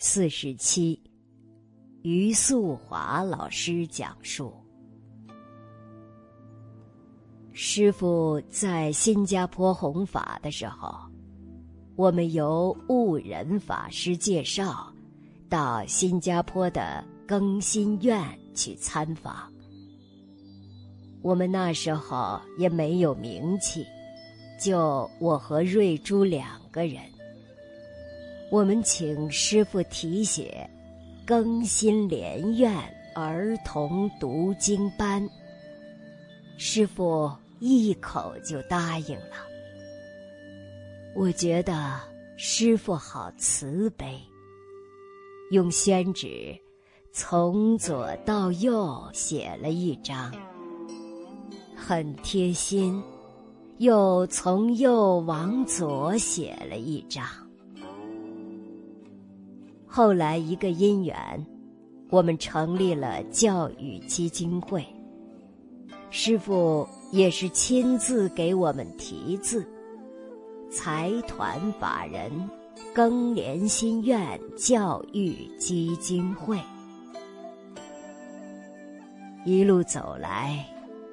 [0.00, 1.02] 四十七，
[2.02, 4.54] 于素华老师讲述。
[7.52, 10.96] 师傅在新加坡弘法的时候，
[11.96, 14.86] 我们由悟仁法师介绍，
[15.48, 19.52] 到新加坡的更新院去参访。
[21.22, 23.84] 我们那时候也没有名气，
[24.60, 27.02] 就我和瑞珠两个人。
[28.50, 30.68] 我们请师傅题写
[31.26, 32.74] “更新莲院
[33.14, 35.28] 儿童读经班”，
[36.56, 39.36] 师傅一口就答应了。
[41.14, 42.00] 我觉得
[42.38, 44.18] 师傅好慈悲，
[45.50, 46.58] 用宣纸
[47.12, 50.32] 从左到右写了一张，
[51.76, 53.02] 很贴心，
[53.76, 57.26] 又从右往左写了一张。
[59.88, 61.46] 后来一个因缘，
[62.10, 64.86] 我们成立了教育基金会。
[66.10, 69.66] 师傅也是亲自给我们题字
[70.70, 72.30] ：“财团法人
[72.94, 76.58] 更联心院教育基金会。”
[79.44, 80.64] 一路走来，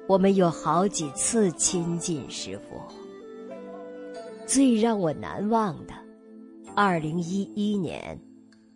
[0.06, 2.76] 我们有好几次亲近师傅。
[4.46, 5.94] 最让我难忘的，
[6.74, 8.18] 二零一一年。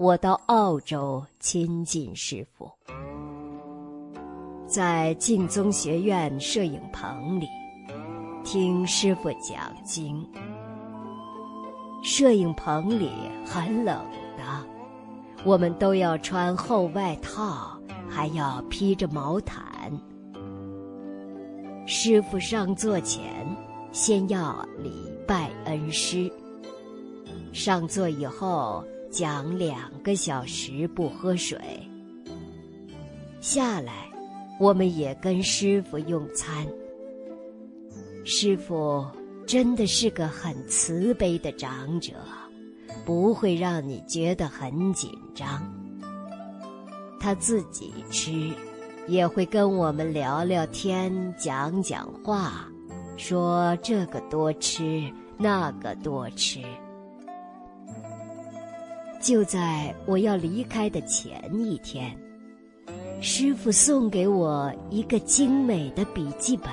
[0.01, 2.71] 我到澳洲亲近师傅，
[4.67, 7.47] 在净宗学院摄影棚里
[8.43, 10.27] 听师傅讲经。
[12.03, 13.11] 摄影棚里
[13.45, 13.95] 很冷
[14.39, 14.67] 的，
[15.45, 19.93] 我们都要穿厚外套，还要披着毛毯。
[21.87, 23.47] 师傅上座前，
[23.93, 26.33] 先要礼拜恩师。
[27.53, 28.83] 上座以后。
[29.11, 31.59] 讲两个小时不喝水，
[33.41, 34.09] 下来，
[34.61, 36.65] 我们也跟师傅用餐。
[38.25, 39.05] 师傅
[39.47, 42.13] 真的是个很慈悲的长者，
[43.05, 45.61] 不会让你觉得很紧张。
[47.19, 48.53] 他自己吃，
[49.09, 52.69] 也会跟我们聊聊天、讲讲话，
[53.17, 55.03] 说这个多吃，
[55.37, 56.61] 那个多吃。
[59.21, 62.11] 就在我要离开的前一天，
[63.21, 66.71] 师傅送给我一个精美的笔记本。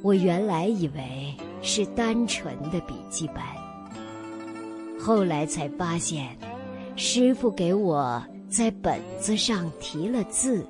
[0.00, 3.42] 我原来以为是单纯的笔记本，
[4.98, 6.36] 后来才发现，
[6.94, 10.64] 师傅给我在本子上题了字：“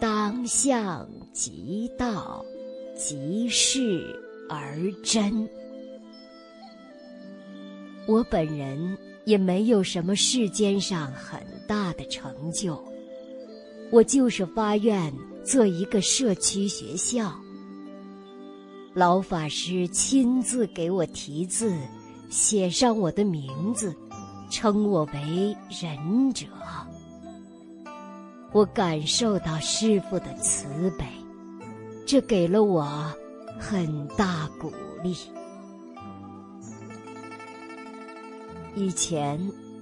[0.00, 2.42] 当相即道，
[2.96, 5.46] 即事而真。”
[8.06, 12.82] 我本人也没有什么世间上很大的成就，
[13.90, 15.12] 我就是发愿
[15.44, 17.32] 做一个社区学校。
[18.94, 21.74] 老法师亲自给我题字，
[22.28, 23.94] 写上我的名字，
[24.50, 26.46] 称我为仁者。
[28.52, 30.66] 我感受到师父的慈
[30.98, 31.06] 悲，
[32.04, 32.86] 这给了我
[33.58, 34.70] 很大鼓
[35.02, 35.16] 励。
[38.74, 39.38] 以前，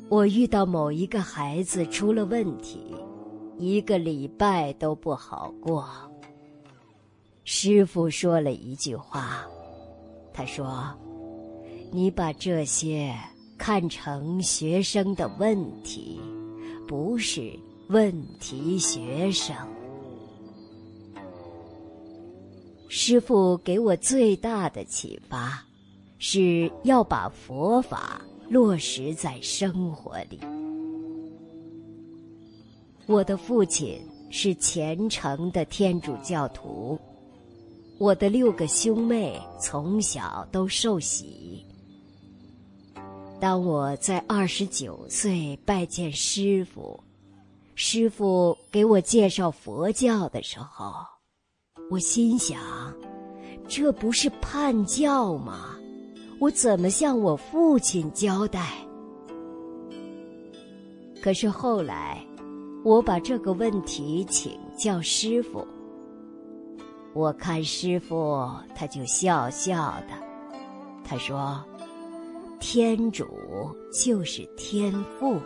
[0.08, 2.80] 我遇到某一个孩子出了问题，
[3.56, 5.88] 一个礼拜都不好过。
[7.44, 9.46] 师傅说了一句话，
[10.32, 10.92] 他说
[11.92, 13.14] ：“你把这些
[13.56, 16.20] 看成学生的问题，
[16.88, 17.56] 不是
[17.88, 19.54] 问题学生。”
[22.90, 25.64] 师傅给我最大的启发，
[26.18, 28.20] 是要把佛法。
[28.50, 30.40] 落实在生活里。
[33.06, 36.98] 我的父亲是虔诚的天主教徒，
[37.96, 41.64] 我的六个兄妹从小都受洗。
[43.40, 46.98] 当我在二十九岁拜见师傅，
[47.76, 50.92] 师傅给我介绍佛教的时候，
[51.88, 52.60] 我心想：
[53.68, 55.76] 这不是叛教吗？
[56.40, 58.70] 我怎么向我父亲交代？
[61.20, 62.18] 可是后来，
[62.82, 65.68] 我把这个问题请教师傅。
[67.12, 70.14] 我看师傅，他就笑笑的，
[71.04, 71.62] 他说
[72.58, 73.26] ：“天主
[73.92, 75.38] 就是天父，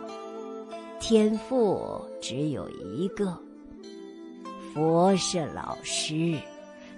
[0.97, 3.37] 天父只有一个。
[4.73, 6.39] 佛是老师，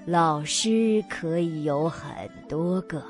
[0.06, 2.08] 老师可以有很
[2.48, 3.02] 多个。”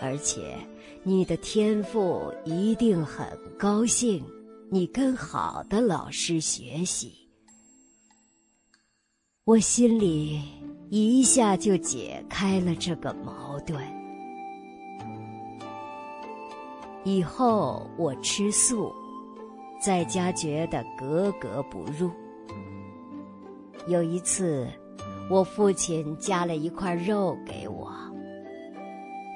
[0.00, 0.56] 而且
[1.02, 3.26] 你的天赋一定很
[3.58, 4.24] 高兴
[4.70, 7.12] 你跟好的老师学习。
[9.44, 10.40] 我心里
[10.90, 13.78] 一下就解开了这个矛盾。
[17.04, 18.92] 以后我吃素，
[19.82, 22.10] 在家觉得格格不入。
[23.88, 24.68] 有一次，
[25.30, 27.59] 我父亲夹了一块肉给，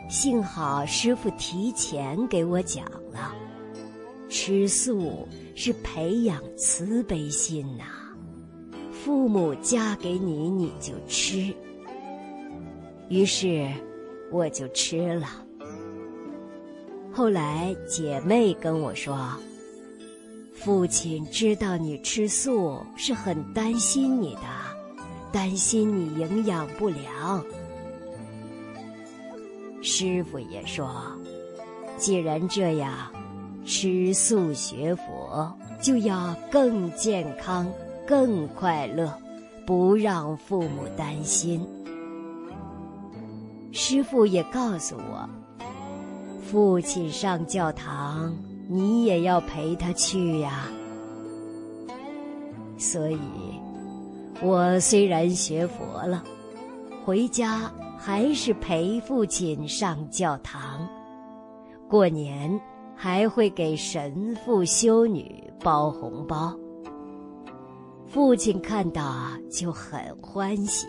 [0.09, 3.35] 幸好师傅提前给我讲了，
[4.29, 7.85] 吃素是培养慈悲心呐。
[8.93, 11.55] 父母嫁给你，你就吃。
[13.09, 13.69] 于是，
[14.31, 15.27] 我就吃了。
[17.13, 19.19] 后来姐妹跟我说。
[20.55, 24.41] 父亲知道你吃素是很担心你的，
[25.31, 27.45] 担心你营养不良。
[29.87, 30.91] 师傅也说，
[31.99, 32.91] 既然这样，
[33.67, 37.71] 吃素学佛就要更健康、
[38.07, 39.13] 更快乐，
[39.67, 41.69] 不让父母担心。
[43.73, 45.29] 师傅也告诉我，
[46.43, 48.35] 父亲上教堂。
[48.67, 50.67] 你也要陪他去呀。
[52.79, 53.19] 所以，
[54.41, 56.25] 我虽然学佛了，
[57.05, 60.89] 回家还是陪父亲上教堂。
[61.89, 62.61] 过年
[62.95, 66.55] 还会给神父、修女包红包。
[68.07, 70.87] 父亲看到就很欢喜。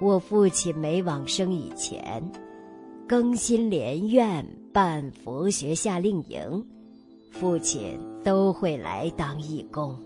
[0.00, 2.22] 我父亲没往生以前。
[3.08, 6.66] 更新莲院办佛学夏令营，
[7.30, 9.98] 父亲都会来当义工。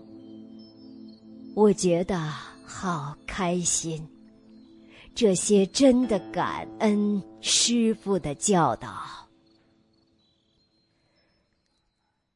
[1.53, 2.17] 我觉得
[2.63, 4.07] 好开心，
[5.15, 8.91] 这些真的感恩师傅的教导。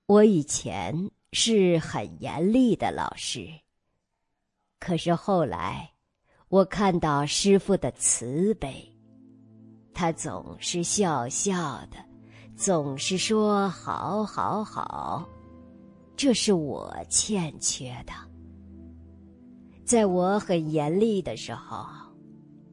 [0.06, 3.50] 我以前是很严厉的老师，
[4.80, 5.90] 可是后来
[6.50, 8.94] 我看到师傅的慈悲。
[9.94, 11.58] 他总是笑笑
[11.88, 11.98] 的，
[12.56, 15.28] 总是说“好，好，好”，
[16.16, 18.14] 这是我欠缺的。
[19.84, 21.88] 在我很严厉的时候，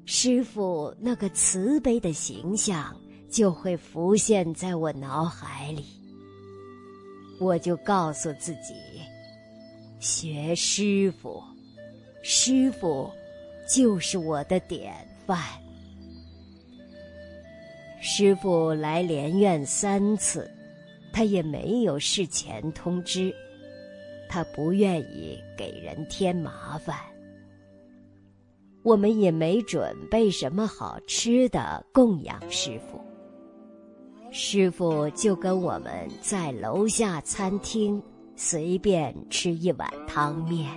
[0.07, 2.95] 师傅那个慈悲的形象
[3.31, 5.85] 就会浮现在我脑海里。
[7.41, 8.75] 我就告诉自己，
[9.99, 11.43] 学师傅，
[12.23, 13.11] 师傅
[13.69, 14.95] 就是我的典
[15.27, 15.39] 范。
[18.01, 20.49] 师傅来莲院三次，
[21.13, 23.35] 他也没有事前通知，
[24.29, 26.97] 他不愿意给人添麻烦。
[28.85, 33.01] 我们也没准备什么好吃的供养师傅。
[34.31, 38.01] 师傅就跟我们在楼下餐厅
[38.37, 40.69] 随便吃一碗汤面，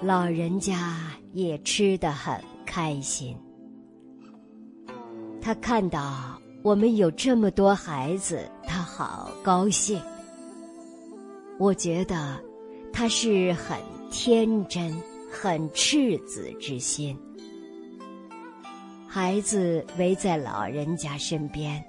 [0.00, 3.36] 老人家也吃得很开心。
[5.40, 10.00] 他看到我们有这么多孩子，他好高兴。
[11.58, 12.38] 我觉得
[12.92, 13.76] 他是很
[14.10, 14.94] 天真、
[15.40, 17.16] 很赤子之心。
[19.06, 21.82] 孩子围在老人家身边，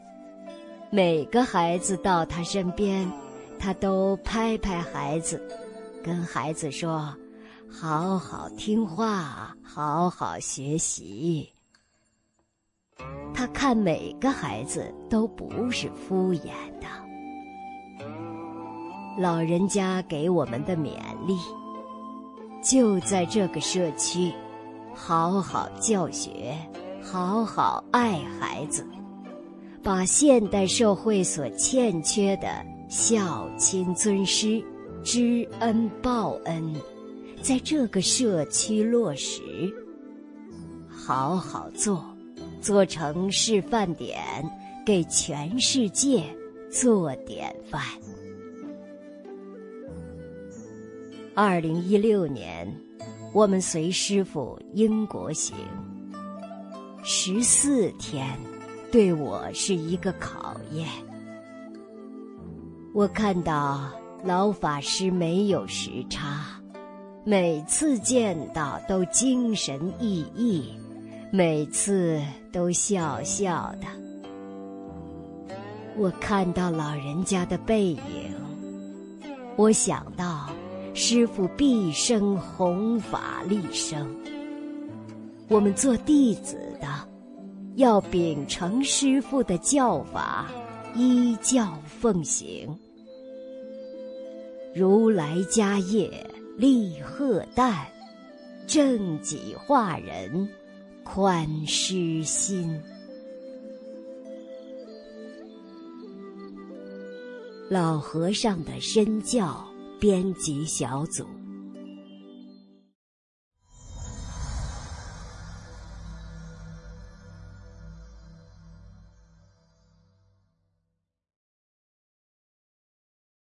[0.91, 3.11] 每个孩子到他身边，
[3.57, 5.41] 他都拍拍孩子，
[6.03, 7.11] 跟孩子说
[7.67, 11.49] ：“好好听话，好好学习。”
[13.33, 16.87] 他看每个孩子都不是敷衍的，
[19.17, 21.35] 老人家给我们的勉励，
[22.61, 24.31] 就在这个社区，
[24.93, 26.55] 好好教学，
[27.01, 28.85] 好好爱孩子，
[29.81, 32.47] 把现代社会所欠缺的
[32.89, 34.63] 孝亲尊师、
[35.03, 36.73] 知恩报恩，
[37.41, 39.41] 在这个社区落实，
[40.89, 42.03] 好好做。
[42.61, 44.19] 做成示范点，
[44.85, 46.21] 给全世界
[46.69, 47.81] 做典范。
[51.35, 52.67] 二零一六年，
[53.31, 55.55] 我们随师傅英国行，
[57.03, 58.37] 十四天，
[58.91, 60.87] 对我是一个考验。
[62.93, 63.89] 我看到
[64.23, 66.59] 老法师没有时差，
[67.23, 70.63] 每次见到都精神奕奕。
[71.31, 72.19] 每次
[72.51, 73.85] 都笑笑的，
[75.95, 78.33] 我看到老人家的背影，
[79.55, 80.49] 我想到
[80.93, 84.07] 师傅毕生弘法立生。
[85.47, 86.87] 我们做弟子的，
[87.75, 90.47] 要秉承师父的教法，
[90.95, 92.69] 依教奉行。
[94.75, 96.11] 如来家业
[96.57, 97.85] 立鹤旦，
[98.67, 100.47] 正己化人，
[101.03, 102.79] 宽师心。
[107.69, 109.63] 老和尚的身教
[109.99, 111.38] 编辑小组。